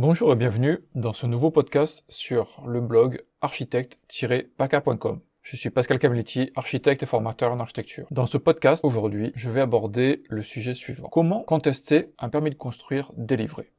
[0.00, 5.18] Bonjour et bienvenue dans ce nouveau podcast sur le blog architecte-paca.com.
[5.42, 8.06] Je suis Pascal Camletti, architecte et formateur en architecture.
[8.12, 11.08] Dans ce podcast, aujourd'hui, je vais aborder le sujet suivant.
[11.08, 13.72] Comment contester un permis de construire délivré?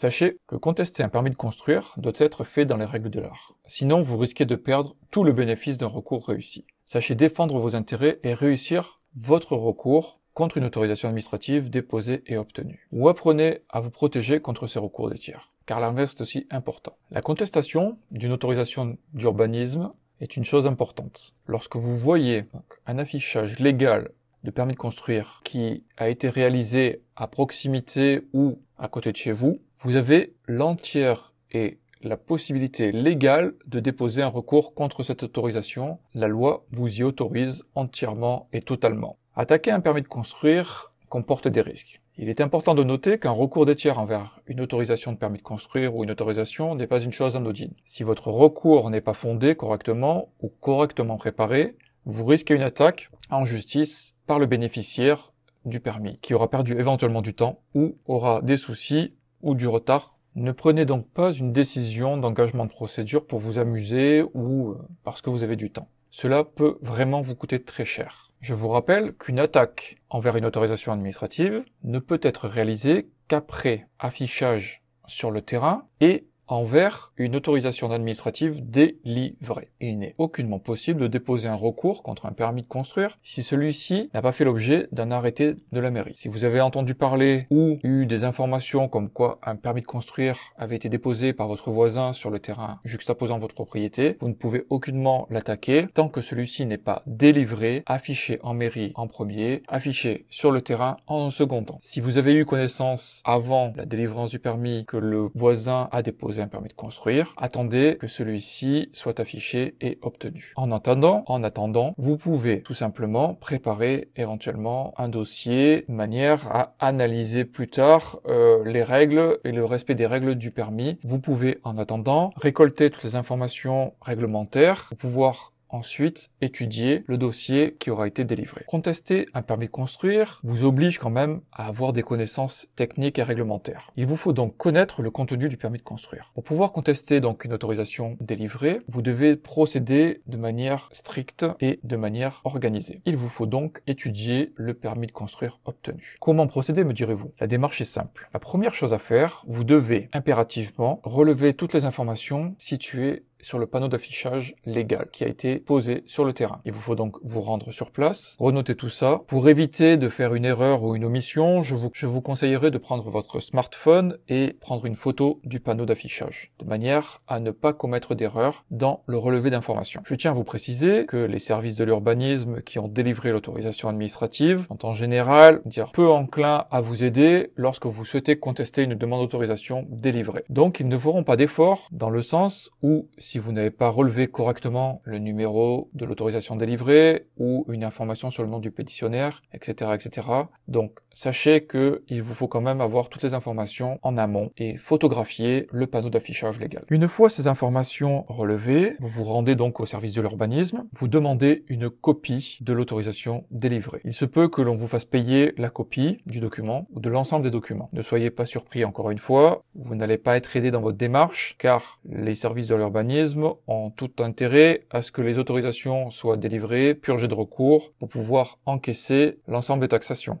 [0.00, 3.54] Sachez que contester un permis de construire doit être fait dans les règles de l'art.
[3.66, 6.64] Sinon, vous risquez de perdre tout le bénéfice d'un recours réussi.
[6.86, 12.88] Sachez défendre vos intérêts et réussir votre recours contre une autorisation administrative déposée et obtenue.
[12.92, 16.96] Ou apprenez à vous protéger contre ces recours des tiers, car l'inverse est aussi important.
[17.10, 21.34] La contestation d'une autorisation d'urbanisme est une chose importante.
[21.46, 22.46] Lorsque vous voyez
[22.86, 24.12] un affichage légal
[24.44, 29.32] de permis de construire qui a été réalisé à proximité ou à côté de chez
[29.32, 35.98] vous, vous avez l'entière et la possibilité légale de déposer un recours contre cette autorisation.
[36.14, 39.16] La loi vous y autorise entièrement et totalement.
[39.34, 42.02] Attaquer un permis de construire comporte des risques.
[42.18, 45.42] Il est important de noter qu'un recours des tiers envers une autorisation de permis de
[45.42, 47.72] construire ou une autorisation n'est pas une chose anodine.
[47.86, 53.46] Si votre recours n'est pas fondé correctement ou correctement préparé, vous risquez une attaque en
[53.46, 55.32] justice par le bénéficiaire
[55.64, 60.18] du permis, qui aura perdu éventuellement du temps ou aura des soucis ou du retard.
[60.36, 65.22] Ne prenez donc pas une décision d'engagement de procédure pour vous amuser ou euh, parce
[65.22, 65.88] que vous avez du temps.
[66.10, 68.30] Cela peut vraiment vous coûter très cher.
[68.40, 74.82] Je vous rappelle qu'une attaque envers une autorisation administrative ne peut être réalisée qu'après affichage
[75.06, 79.70] sur le terrain et envers une autorisation administrative délivrée.
[79.80, 84.10] Il n'est aucunement possible de déposer un recours contre un permis de construire si celui-ci
[84.12, 86.14] n'a pas fait l'objet d'un arrêté de la mairie.
[86.16, 90.36] Si vous avez entendu parler ou eu des informations comme quoi un permis de construire
[90.56, 94.64] avait été déposé par votre voisin sur le terrain juxtaposant votre propriété, vous ne pouvez
[94.70, 100.50] aucunement l'attaquer tant que celui-ci n'est pas délivré, affiché en mairie en premier, affiché sur
[100.50, 101.78] le terrain en second temps.
[101.80, 106.39] Si vous avez eu connaissance avant la délivrance du permis que le voisin a déposé
[106.48, 110.52] permis de construire, attendez que celui-ci soit affiché et obtenu.
[110.56, 116.74] En attendant, en attendant, vous pouvez tout simplement préparer éventuellement un dossier de manière à
[116.78, 120.98] analyser plus tard euh, les règles et le respect des règles du permis.
[121.02, 127.76] Vous pouvez en attendant récolter toutes les informations réglementaires pour pouvoir ensuite étudier le dossier
[127.78, 128.64] qui aura été délivré.
[128.66, 133.22] Contester un permis de construire vous oblige quand même à avoir des connaissances techniques et
[133.22, 133.92] réglementaires.
[133.96, 136.30] Il vous faut donc connaître le contenu du permis de construire.
[136.34, 141.96] Pour pouvoir contester donc une autorisation délivrée, vous devez procéder de manière stricte et de
[141.96, 143.02] manière organisée.
[143.04, 146.16] Il vous faut donc étudier le permis de construire obtenu.
[146.20, 147.32] Comment procéder me direz-vous?
[147.40, 148.28] La démarche est simple.
[148.32, 153.66] La première chose à faire, vous devez impérativement relever toutes les informations situées sur le
[153.66, 156.60] panneau d'affichage légal qui a été posé sur le terrain.
[156.64, 159.22] Il vous faut donc vous rendre sur place, renoter tout ça.
[159.26, 162.78] Pour éviter de faire une erreur ou une omission, je vous, je vous conseillerais de
[162.78, 167.72] prendre votre smartphone et prendre une photo du panneau d'affichage, de manière à ne pas
[167.72, 170.02] commettre d'erreur dans le relevé d'informations.
[170.04, 174.66] Je tiens à vous préciser que les services de l'urbanisme qui ont délivré l'autorisation administrative
[174.68, 179.22] sont en général dire, peu enclins à vous aider lorsque vous souhaitez contester une demande
[179.22, 180.44] d'autorisation délivrée.
[180.48, 184.26] Donc ils ne feront pas d'efforts dans le sens où si vous n'avez pas relevé
[184.26, 189.92] correctement le numéro de l'autorisation délivrée ou une information sur le nom du pétitionnaire, etc.,
[189.94, 190.26] etc.
[190.66, 194.76] Donc, sachez que il vous faut quand même avoir toutes les informations en amont et
[194.76, 196.84] photographier le panneau d'affichage légal.
[196.90, 201.64] Une fois ces informations relevées, vous vous rendez donc au service de l'urbanisme, vous demandez
[201.68, 204.00] une copie de l'autorisation délivrée.
[204.04, 207.44] Il se peut que l'on vous fasse payer la copie du document ou de l'ensemble
[207.44, 207.90] des documents.
[207.92, 211.56] Ne soyez pas surpris encore une fois, vous n'allez pas être aidé dans votre démarche
[211.58, 216.94] car les services de l'urbanisme ont tout intérêt à ce que les autorisations soient délivrées,
[216.94, 220.38] purgées de recours, pour pouvoir encaisser l'ensemble des taxations.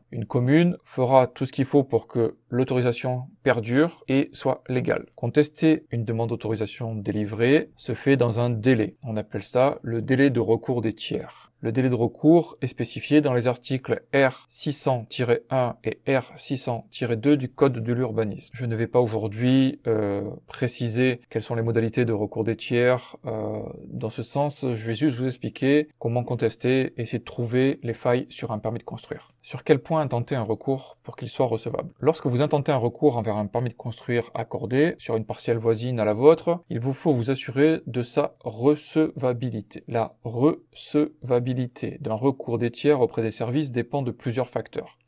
[0.84, 5.06] Fera tout ce qu'il faut pour que l'autorisation perdure et soit légale.
[5.14, 8.96] Contester une demande d'autorisation délivrée se fait dans un délai.
[9.02, 11.50] On appelle ça le délai de recours des tiers.
[11.62, 17.92] Le délai de recours est spécifié dans les articles R600-1 et R600-2 du Code de
[17.92, 18.50] l'urbanisme.
[18.54, 23.16] Je ne vais pas aujourd'hui euh, préciser quelles sont les modalités de recours des tiers.
[23.26, 27.78] Euh, dans ce sens, je vais juste vous expliquer comment contester et essayer de trouver
[27.82, 29.34] les failles sur un permis de construire.
[29.42, 31.90] Sur quel point intenter un recours pour qu'il soit recevable?
[32.00, 36.00] Lorsque vous intentez un recours envers un permis de construire accordé sur une partielle voisine
[36.00, 39.84] à la vôtre, il vous faut vous assurer de sa recevabilité.
[39.88, 44.98] La recevabilité d'un recours des tiers auprès des services dépend de plusieurs facteurs.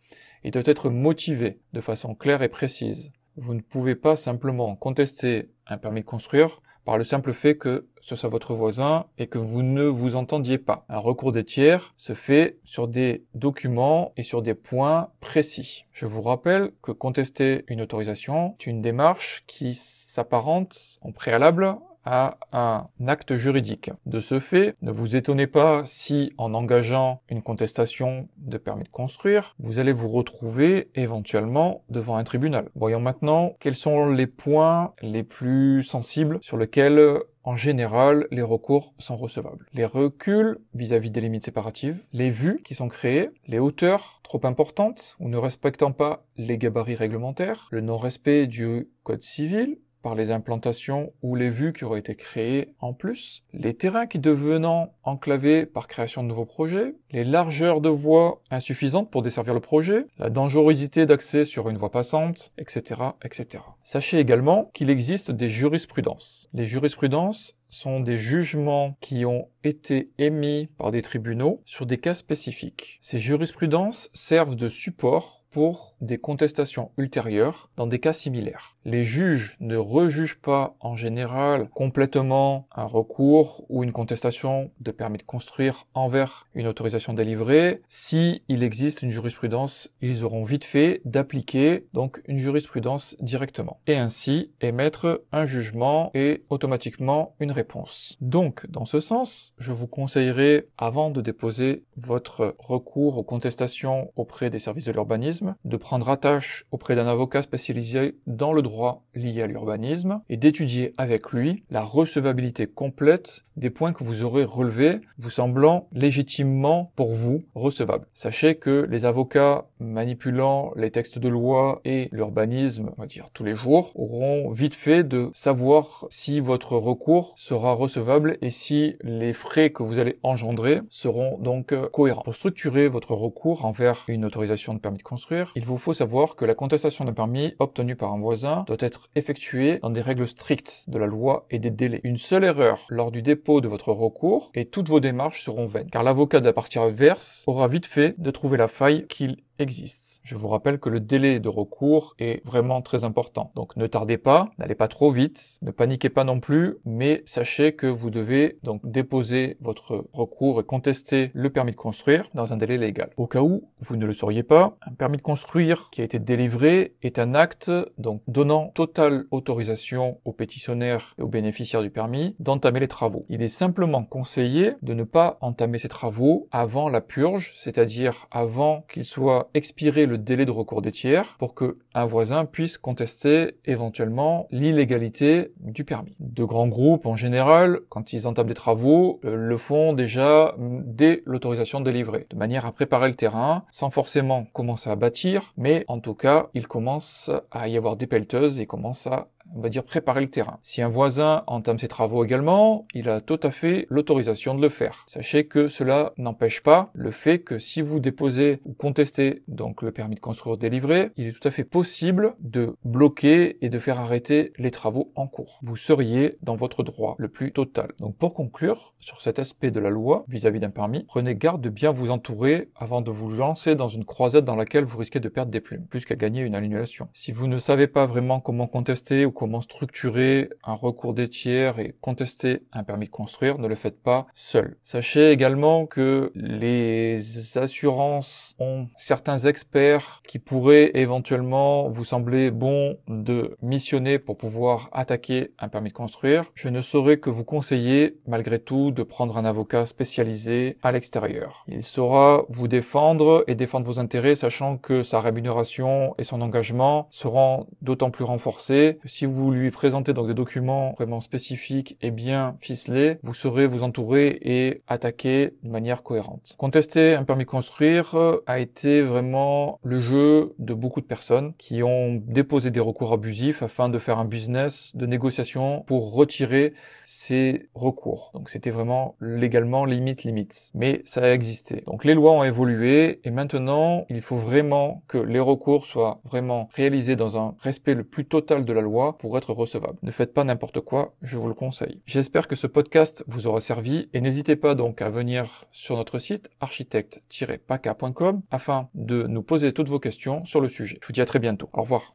[0.44, 3.12] Il doit être motivé de façon claire et précise.
[3.36, 7.86] Vous ne pouvez pas simplement contester un permis de construire par le simple fait que
[8.00, 10.84] ce soit votre voisin et que vous ne vous entendiez pas.
[10.88, 15.86] Un recours des tiers se fait sur des documents et sur des points précis.
[15.92, 22.38] Je vous rappelle que contester une autorisation est une démarche qui s'apparente en préalable à
[22.52, 23.90] un acte juridique.
[24.06, 28.88] De ce fait, ne vous étonnez pas si, en engageant une contestation de permis de
[28.88, 32.68] construire, vous allez vous retrouver éventuellement devant un tribunal.
[32.74, 38.94] Voyons maintenant quels sont les points les plus sensibles sur lesquels en général, les recours
[38.98, 39.66] sont recevables.
[39.72, 45.16] Les reculs vis-à-vis des limites séparatives, les vues qui sont créées, les hauteurs trop importantes
[45.18, 51.12] ou ne respectant pas les gabarits réglementaires, le non-respect du code civil, par les implantations
[51.22, 55.88] ou les vues qui auraient été créées en plus, les terrains qui devenant enclavés par
[55.88, 61.06] création de nouveaux projets, les largeurs de voies insuffisantes pour desservir le projet, la dangerosité
[61.06, 63.64] d'accès sur une voie passante, etc., etc.
[63.84, 66.48] Sachez également qu'il existe des jurisprudences.
[66.52, 72.14] Les jurisprudences sont des jugements qui ont été émis par des tribunaux sur des cas
[72.14, 72.98] spécifiques.
[73.00, 78.76] Ces jurisprudences servent de support pour des contestations ultérieures dans des cas similaires.
[78.84, 85.18] Les juges ne rejugent pas en général complètement un recours ou une contestation de permis
[85.18, 87.82] de construire envers une autorisation délivrée.
[87.88, 93.96] Si il existe une jurisprudence, ils auront vite fait d'appliquer donc une jurisprudence directement et
[93.96, 98.16] ainsi émettre un jugement et automatiquement une réponse.
[98.20, 104.50] Donc, dans ce sens, je vous conseillerais avant de déposer votre recours aux contestations auprès
[104.50, 109.46] des services de l'urbanisme de attache auprès d'un avocat spécialisé dans le droit lié à
[109.46, 115.30] l'urbanisme et d'étudier avec lui la recevabilité complète des points que vous aurez relevés vous
[115.30, 118.06] semblant légitimement pour vous recevables.
[118.14, 123.44] Sachez que les avocats manipulant les textes de loi et l'urbanisme, on va dire tous
[123.44, 129.32] les jours, auront vite fait de savoir si votre recours sera recevable et si les
[129.32, 132.22] frais que vous allez engendrer seront donc cohérents.
[132.22, 136.36] Pour structurer votre recours envers une autorisation de permis de construire, il vous faut savoir
[136.36, 140.28] que la contestation d'un permis obtenu par un voisin doit être effectuée dans des règles
[140.28, 142.00] strictes de la loi et des délais.
[142.04, 145.90] Une seule erreur lors du dépôt de votre recours et toutes vos démarches seront vaines,
[145.90, 150.20] car l'avocat de la partie adverse aura vite fait de trouver la faille qu'il existe.
[150.22, 153.52] Je vous rappelle que le délai de recours est vraiment très important.
[153.54, 157.72] Donc ne tardez pas, n'allez pas trop vite, ne paniquez pas non plus, mais sachez
[157.74, 162.56] que vous devez donc déposer votre recours et contester le permis de construire dans un
[162.56, 163.10] délai légal.
[163.16, 166.18] Au cas où vous ne le sauriez pas, un permis de construire qui a été
[166.18, 172.36] délivré est un acte donc donnant totale autorisation aux pétitionnaires et aux bénéficiaires du permis
[172.38, 173.26] d'entamer les travaux.
[173.28, 178.84] Il est simplement conseillé de ne pas entamer ces travaux avant la purge, c'est-à-dire avant
[178.92, 179.04] qu'il
[179.54, 185.52] expirer le délai de recours des tiers pour que un voisin puisse contester éventuellement l'illégalité
[185.60, 186.16] du permis.
[186.20, 191.22] De grands groupes en général, quand ils entament des travaux, euh, le font déjà dès
[191.24, 196.00] l'autorisation délivrée, de manière à préparer le terrain sans forcément commencer à bâtir, mais en
[196.00, 199.84] tout cas, il commence à y avoir des pelleteuses et commence à on va dire
[199.84, 200.58] préparer le terrain.
[200.62, 204.68] Si un voisin entame ses travaux également, il a tout à fait l'autorisation de le
[204.68, 205.04] faire.
[205.06, 209.92] Sachez que cela n'empêche pas le fait que si vous déposez ou contestez donc le
[209.92, 214.00] permis de construire délivré, il est tout à fait possible de bloquer et de faire
[214.00, 215.58] arrêter les travaux en cours.
[215.62, 217.92] Vous seriez dans votre droit le plus total.
[217.98, 221.68] Donc pour conclure sur cet aspect de la loi vis-à-vis d'un permis, prenez garde de
[221.68, 225.28] bien vous entourer avant de vous lancer dans une croisette dans laquelle vous risquez de
[225.28, 227.08] perdre des plumes, plus qu'à gagner une annulation.
[227.12, 231.80] Si vous ne savez pas vraiment comment contester ou comment structurer un recours des tiers
[231.80, 234.76] et contester un permis de construire, ne le faites pas seul.
[234.84, 243.56] Sachez également que les assurances ont certains experts qui pourraient éventuellement vous sembler bons de
[243.62, 246.44] missionner pour pouvoir attaquer un permis de construire.
[246.54, 251.64] Je ne saurais que vous conseiller malgré tout de prendre un avocat spécialisé à l'extérieur.
[251.66, 257.08] Il saura vous défendre et défendre vos intérêts sachant que sa rémunération et son engagement
[257.10, 263.18] seront d'autant plus renforcés si lui présentez donc des documents vraiment spécifiques et bien ficelés,
[263.22, 266.54] vous saurez vous entourer et attaquer de manière cohérente.
[266.58, 268.14] Contester un permis construire
[268.46, 273.62] a été vraiment le jeu de beaucoup de personnes qui ont déposé des recours abusifs
[273.62, 276.74] afin de faire un business de négociation pour retirer
[277.06, 278.30] ces recours.
[278.34, 280.70] Donc c'était vraiment légalement limite limite.
[280.74, 281.82] Mais ça a existé.
[281.86, 286.68] Donc les lois ont évolué et maintenant il faut vraiment que les recours soient vraiment
[286.74, 289.98] réalisés dans un respect le plus total de la loi pour être recevable.
[290.02, 292.00] Ne faites pas n'importe quoi, je vous le conseille.
[292.06, 296.18] J'espère que ce podcast vous aura servi et n'hésitez pas donc à venir sur notre
[296.18, 300.98] site architecte-paca.com afin de nous poser toutes vos questions sur le sujet.
[301.00, 301.68] Je vous dis à très bientôt.
[301.72, 302.14] Au revoir.